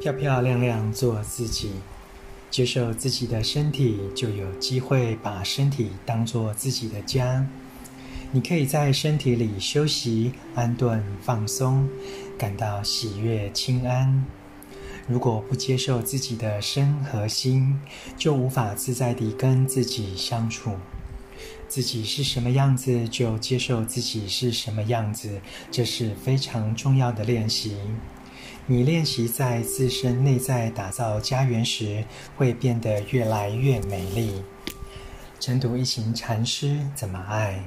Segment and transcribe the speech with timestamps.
[0.00, 1.72] 漂漂亮亮做自己，
[2.50, 7.46] 接受自己的身体，就有机会把身体当做自己的家。
[8.32, 11.86] 你可以在身体里休息、安顿、放松，
[12.38, 14.24] 感到喜悦、轻安。
[15.06, 17.78] 如果不接受自己的身和心，
[18.16, 20.72] 就无法自在地跟自己相处。
[21.68, 27.76] 自己是什么样子，就接受自己是什么样子，这是非常重要的练习。
[28.70, 32.04] 你练习在自身内在打造家园时，
[32.36, 34.44] 会变得越来越美丽。
[35.40, 37.60] 晨读一行禅师怎么爱？